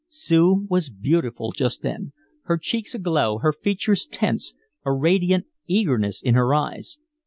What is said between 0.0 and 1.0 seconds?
Sue was